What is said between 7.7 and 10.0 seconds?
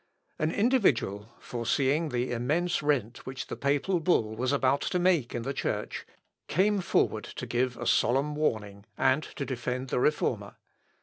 a solemn warning, and to defend the